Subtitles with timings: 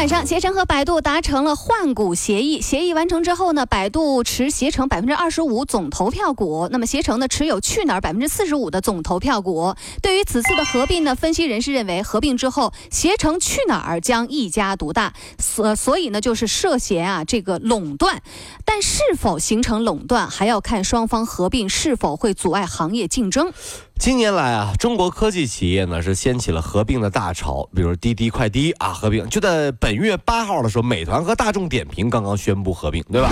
[0.00, 2.62] 晚上，携程和百度达成了换股协议。
[2.62, 9.74] 协议完成之后呢，百度持携程百分之二十五总投票股，那么携程呢持有去哪儿百分之四十五的总投票股。
[10.00, 18.22] 对于此次的合并呢，分析人士认为，合并之后，携程去哪儿将一家独大，所所以呢就是涉嫌啊这个垄断。
[18.64, 23.52] 但是否形成垄断，还要看双方合并是否会阻碍行业竞争。
[24.00, 29.28] 近年来啊，中国科技企业呢是掀起了合并的大潮，比如滴滴快滴啊合并。
[29.28, 33.30] 就在本月八号的时候，美团和大众点评刚刚宣布合并，对吧？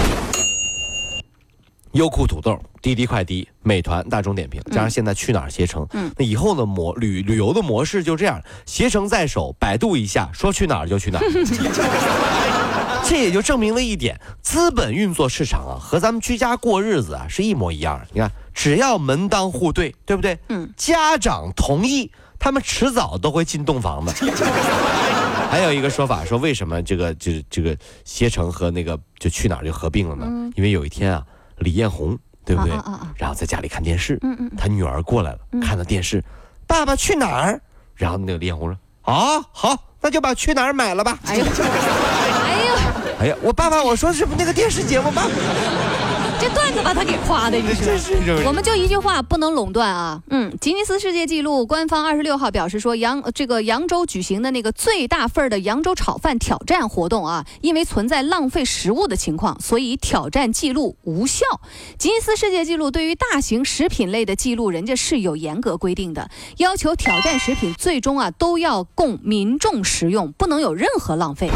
[1.92, 11.24] 优酷土豆、滴滴快滴、美团、大众点评，加上现在去哪儿携程，嗯，那以后的模旅旅游的模式就这样，携程在手，百度一下，说去哪儿就去哪儿。
[13.08, 18.06] 这也就证明了一点，资本运作市场啊，和咱们居家过日子啊是一模一样的。
[18.12, 18.30] 你看。
[18.58, 20.36] 只要门当户对，对不对？
[20.48, 24.12] 嗯，家长同意，他们迟早都会进洞房的。
[25.48, 30.50] 还有一个说法说，为什么这个就是这个携程和那个就去哪儿就合并了呢？
[30.56, 31.22] 因为有一天啊，
[31.58, 32.72] 李彦宏对不对？
[33.16, 36.20] 然后在家里看电视，嗯嗯，他女儿过来了，看到电视，
[36.66, 37.60] 爸爸去哪儿？
[37.94, 41.16] 然后那个李彦宏说：啊，好，那就把去哪儿买了吧。
[41.26, 42.74] 哎呀，哎呀，
[43.20, 45.22] 哎呀，我爸爸，我说是不那个电视节目吗？
[46.40, 48.42] 这段子把他给夸的，你是。
[48.46, 50.22] 我们就一句话，不能垄断啊。
[50.30, 61.44] 嗯，吉尼斯世界纪录官方二十六号表示说，扬这个扬州举行的那个最大份儿的扬州炒饭挑战活动啊，因为存在浪费食物的情况，所以挑战记录无效。
[61.98, 71.50] 吉尼斯世界纪录对于大型食品类的记录，人家是有严格规定的，要求挑战食品最终啊都要供民众食用，不能有任何浪费。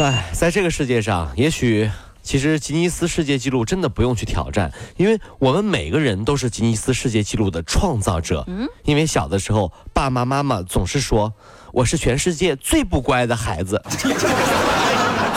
[0.00, 1.90] 哎，在这个世界上，也许。
[2.26, 8.44] 其实吉尼斯世界纪录真的不用去挑战，因为我们每个人都是吉尼斯世界纪录的创造者。
[8.48, 11.32] 嗯，因为小的时候，爸爸妈妈总是说
[11.72, 13.80] 我是全世界最不乖的孩子。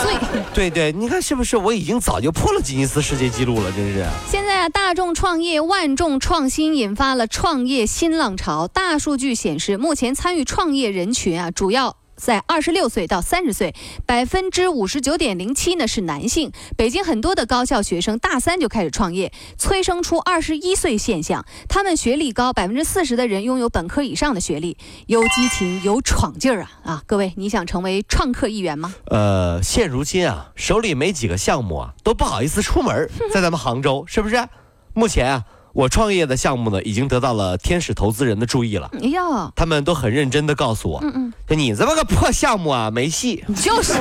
[0.02, 0.18] 最
[0.54, 1.58] 对对，你看是不是？
[1.58, 4.06] 我已经早就破了吉尼斯世界纪录了，真是。
[4.28, 8.68] 现在啊，大众创业、万众创新引发了创业新浪潮。
[8.68, 11.98] 大数据显示，目前参与创业人群啊，主要。
[12.20, 13.74] 在二十六岁到三十岁，
[14.06, 16.52] 百分之五十九点零七呢是男性。
[16.76, 21.46] 北京很多的高校学生大三就开始创业，催生出二十一岁现象。
[21.68, 27.04] 他们学历高，百分之四十的人拥有本科以上的学历，有激情，有闯劲儿啊啊！
[27.08, 28.94] 各位，你想成为创客一员吗？
[29.06, 34.48] 呃，现如今啊，手里没几个项目啊，都不好意思出门， 在咱们杭州，是不是？
[34.94, 35.46] 目前啊。
[35.74, 38.90] 我创业的项目呢，已经得到了天使投资人的注意了。
[39.02, 43.44] 哎呀，他们都很认真的告诉我，嗯嗯，就你这么个破项目啊，没戏。
[43.56, 43.94] 就是。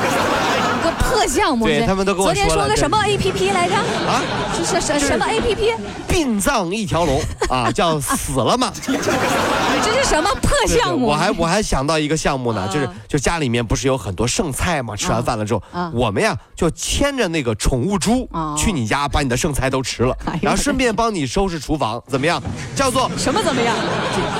[0.88, 3.74] 个破项目，对他们都跟我说昨天说个什么 A P P 来着？
[3.74, 4.22] 啊，
[4.64, 5.74] 是什什么 A P P？
[6.08, 8.72] 殡葬一条龙啊，叫死了吗？
[8.86, 8.96] 你
[9.84, 11.06] 这是什么破项目？
[11.06, 14.96] 我还我还想到一个项目呢，就是就家里面不是有很多剩菜吗？
[14.96, 15.62] 吃完饭了之后，
[15.92, 22.42] 我们呀就牵着那个宠物猪去你家，把你的剩菜都吃了，然后顺便帮你收拾厨房，怎么样？
[22.74, 23.76] 叫做什么怎么样？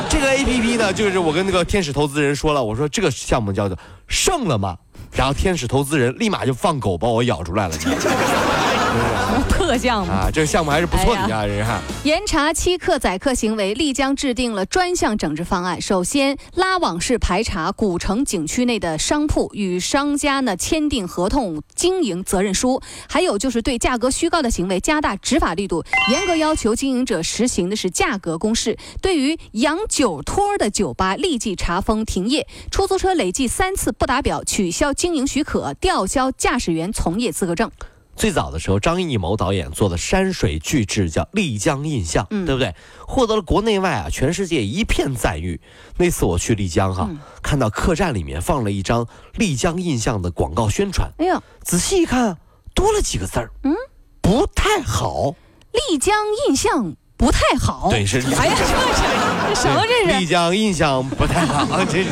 [0.09, 3.77] 这个 A P P 呢，就是我跟那个天使投资人说了，我说这个项目叫做
[4.07, 4.77] 剩了吗？
[5.13, 7.75] 然后天使投资人立马就放狗把我咬出来了。
[7.77, 7.85] 你
[9.69, 10.11] 破项目。
[10.11, 11.81] 啊，这个项目还是不错的呀，人哈。
[12.05, 15.79] 严查欺客宰客行为，丽江制定了专项整治方案。
[15.81, 18.97] 首先，拉网式排查古城景区内的。
[18.97, 22.81] 商铺，与商家呢签订合同经营责任书。
[23.09, 24.51] 还有就是对价格虚高的。
[24.51, 27.77] 行为加大执法力度，严格要求经营者实行的。
[27.77, 28.77] 是价格公示。
[29.03, 30.69] 对于养酒托的。
[30.71, 32.47] 酒吧，立即查封停业。
[32.71, 37.71] 出租车累计三次不达标，取消经营许可，吊销驾驶员从业资格证。
[38.19, 42.75] 最早的时候，张艺谋导演做的山水巨制叫《丽江印象》，对不对？
[43.07, 45.61] 获得了国内外啊全世界一片赞誉。
[45.97, 47.09] 那次我去丽江哈，
[47.43, 49.05] 看到客栈里面放了一张
[49.35, 51.09] 《丽江印象》的广告宣传。
[51.19, 52.37] 哎呀，仔细一看，
[52.75, 53.73] 多了几个字儿，嗯，
[54.21, 55.37] 不太好。
[55.71, 56.17] 丽江
[56.49, 57.89] 印象不太好。
[57.89, 58.19] 对，是。
[58.35, 58.55] 哎呀，
[59.49, 60.19] 这什么这是？
[60.19, 62.09] 丽江印象不太好，这是。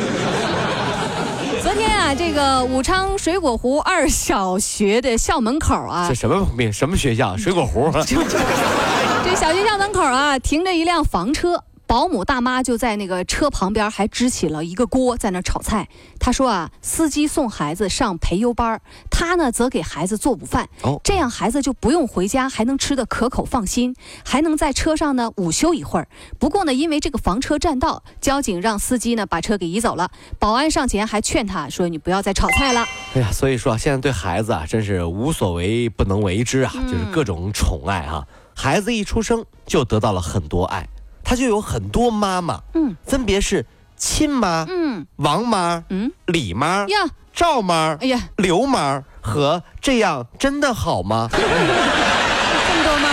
[2.15, 6.71] 这个武昌水果湖二小学的校门口啊，这什么名？
[6.71, 7.35] 什么学校？
[7.37, 7.91] 水果湖。
[9.25, 15.87] 这小学校门口啊，停着一辆房车，保姆大妈就在那个车旁边还支起了一个锅，在那炒菜。
[16.19, 23.95] 她说啊，司机送孩子上培优班，她呢则给孩子做午饭，哦，这样孩子就不用回家，还能吃得可口放心，
[24.25, 26.09] 还能在车上呢午休一会儿。
[26.37, 30.11] 不过呢，因为这个房车占道，交警让司机呢把车给移走了。
[30.37, 32.85] 保安上前还劝他说：“你不要再炒菜了。”
[33.15, 38.27] 哎呀，所以说现在对孩子啊，真是无所为不能为之啊，就是各种宠爱哈。
[38.53, 40.89] 孩子一出生就得到了很多爱，
[41.29, 43.65] 他就有很多妈妈，嗯，分别是
[43.97, 46.97] 亲妈，嗯，王妈，嗯，李妈，呀，
[47.33, 51.27] 赵妈，哎呀，刘妈和这样真的好吗？
[51.35, 53.09] 这么多妈，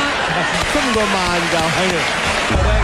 [0.73, 2.84] 这么多妈，你知道吗？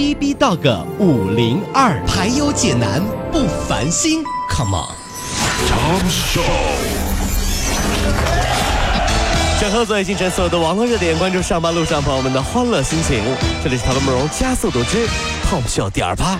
[0.00, 4.96] B B 到个五零二排忧解难不烦心，Come on。
[5.68, 6.40] 长寿。
[9.60, 13.22] 整合昨夜今晨所有的网络热点，关注上班路上朋友们的欢乐心情。
[13.62, 15.06] 这里是唐慕容加速度之
[15.50, 16.38] Tom Show 第二趴。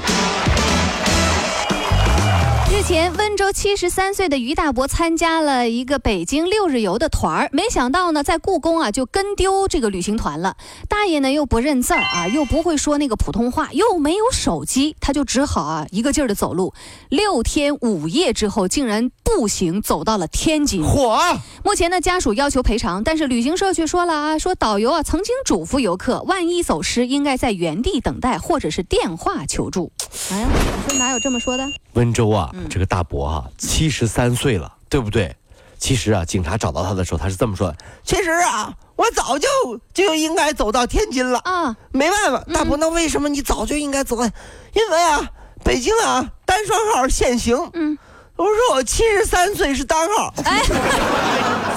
[2.90, 10.56] 日前，温州七十三岁的于大伯参加了一个北京六日游的团儿，没想到呢，在故宫啊就跟丢这个旅行团了。
[10.88, 16.74] 大爷呢又不认字儿啊，又不会说那个普通话，又没有手机，他就只好啊一个劲儿的走路。
[17.08, 20.82] 六天五夜之后，竟然步行走到了天津。
[20.82, 21.20] 火！
[21.64, 29.92] 目前呢，家属要求赔偿，但是旅行社却说了啊，说导游啊曾经嘱咐游客，万一走失，应该在原地等待或者是电话求助。
[30.32, 31.64] 哎呀，你说哪有这么说的？
[31.92, 32.50] 温州啊。
[32.68, 35.36] 这个大伯啊七十三岁了，对不对？
[35.78, 39.46] 其实啊，警察找到他的时候，他是这么说的：其实啊，我早就
[39.94, 44.16] 就应该走到天津了啊，没办法，大伯，那为什么你早就应该走？
[44.72, 45.30] 因为啊，
[45.62, 47.56] 北京啊单双号限行。
[47.74, 47.96] 嗯。
[48.36, 50.62] 我说我七十三岁是单号， 哎，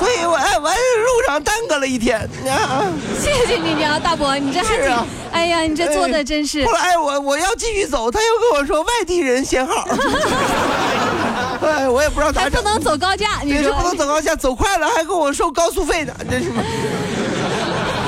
[0.03, 2.29] 所以我哎我路上耽搁了一天。
[3.21, 6.65] 谢谢你啊，大伯，你这是啊，哎呀，你这做的真是。
[6.65, 9.87] 后来我我要继续走，他又跟我说外地人限号。
[11.65, 12.61] 哎，我也不知道咋整。
[12.61, 16.49] 不能走高架，你说不能走高架，走快了还跟我收高速费呢，真是。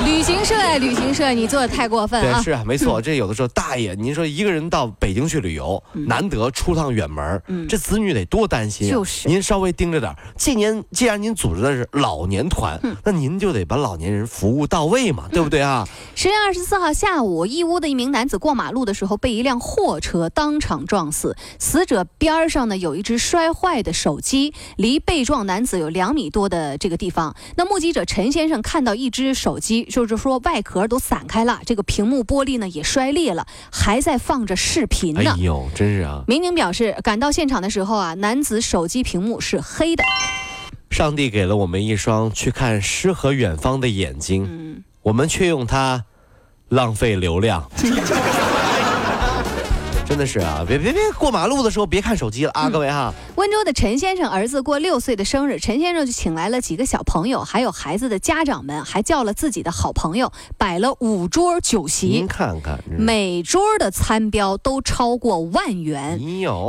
[0.06, 2.34] 旅行社呀，旅行社，你做的太过分了。
[2.34, 3.02] 对，是啊，没错。
[3.02, 8.88] 这有的时候，大爷，您说一个人到北京去旅游，难得出趟远门，这子女得多担心。
[8.88, 10.14] 就是，您稍微盯着点。
[10.36, 15.84] 今年既然您组织的是老年团，那您就得把老年人服务到位嘛，对不对啊？
[16.14, 21.36] 十月二十四号下午，义乌的一名男子过马路的时候，被一辆货车当场撞死。
[21.58, 27.34] 死者边上呢有一只摔坏的手机，离被撞男子有两米多的这个地方。
[27.56, 29.84] 那目击者陈先生看到一只手机。
[30.04, 35.30] 就是说，外壳都散开了，这个屏幕玻璃呢也摔裂了，还在放着视频呢。
[35.34, 36.22] 哎呦，真是啊！
[36.26, 40.04] 民警表示，赶到现场的时候啊，男子手机屏幕是黑的。
[40.90, 46.04] 上帝给了我们一双去看诗和远方的眼睛，我们却用它
[46.68, 47.70] 浪费流量。
[50.08, 53.12] 真的是啊，别别别，过马路的时候别看手机了啊，各位哈。
[53.34, 62.06] 温州的陈先生儿子过六岁的生日，陈先生就请来了几个小朋友，还有孩子的家长们，还叫了自己的好朋友，摆了五桌酒席。
[62.06, 66.20] 您看看，每桌的餐标都超过万元。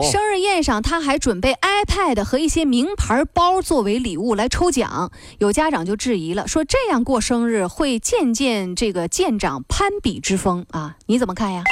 [0.01, 5.11] 生日宴上，他还准备 iPad 和一些名牌包作为礼物来抽奖。
[5.37, 10.95] 有家长就质疑了，说这样过生日会渐渐这个见长攀比之风啊？
[11.05, 11.63] 你怎么看呀？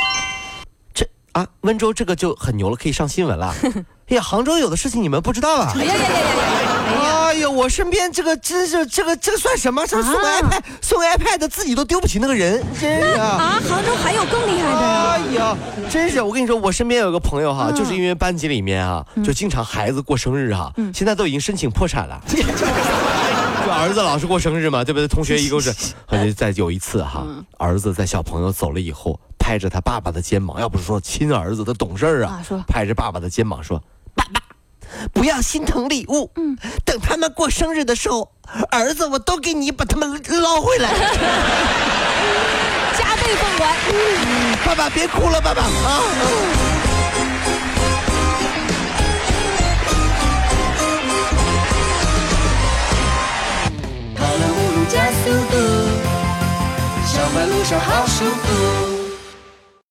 [1.36, 3.54] 啊，温州这个就很牛了，可以上新闻了。
[4.08, 5.74] 哎呀，杭州有的事情你们不知道啊！
[5.76, 7.26] 哎呀呀呀呀！
[7.26, 9.86] 哎呀，我身边这个真是这个这个算什么？
[9.86, 13.60] 送 iPad 送 iPad 自己都丢不起那个人，真是啊！
[13.68, 15.12] 杭州还有更厉害的呀！
[15.12, 15.58] 哎呀，
[15.90, 16.22] 真是！
[16.22, 22.18] 我跟你说，我身边有个朋友哈，就是因为班级里面啊，就经常孩子过生日哈，现在都已经申请破产了。
[23.66, 25.08] 就儿子老是过生日嘛，对不对？
[25.08, 25.70] 同学一共是，
[26.06, 27.26] 好像在有一次哈，
[27.58, 29.20] 儿子在小朋友走了以后。
[29.46, 32.42] 拍着他爸爸的肩膀，要不是说亲儿子，他懂事啊。
[32.44, 33.80] 说拍着爸爸的肩膀说
[34.16, 34.42] ：“爸爸，
[35.14, 36.32] 不要心疼礼物。
[36.36, 38.32] 嗯，等他们过生日的时候，
[38.72, 40.90] 儿子我都给你把他们捞回来，
[42.98, 43.76] 加倍奉还。
[44.66, 46.02] 爸爸别哭了，爸爸啊。”
[54.18, 55.56] 跑了五路加速度，
[57.06, 58.95] 上班路上好舒服。